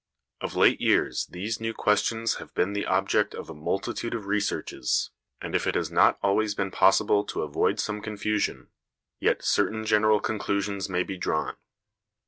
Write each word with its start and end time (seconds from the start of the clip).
Of 0.39 0.55
late 0.55 0.81
years 0.81 1.27
these 1.27 1.61
new 1.61 1.75
questions 1.75 2.37
have 2.37 2.55
been 2.55 2.73
the 2.73 2.87
object 2.87 3.35
of 3.35 3.51
a 3.51 3.53
multitude 3.53 4.15
of 4.15 4.25
researches, 4.25 5.11
and 5.39 5.53
if 5.53 5.67
it 5.67 5.75
has 5.75 5.91
not 5.91 6.17
always 6.23 6.55
been 6.55 6.71
possible 6.71 7.23
to 7.25 7.43
avoid 7.43 7.79
some 7.79 8.01
confusion, 8.01 8.69
yet 9.19 9.43
certain 9.43 9.85
general 9.85 10.19
conclusions 10.19 10.89
may 10.89 11.03
be 11.03 11.17
drawn. 11.17 11.55